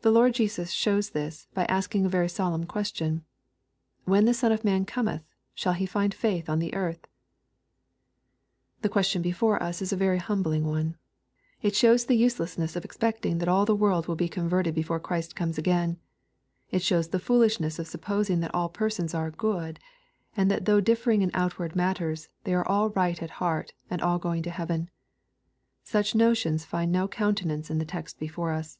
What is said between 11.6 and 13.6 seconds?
It shows the uselessness of expecting that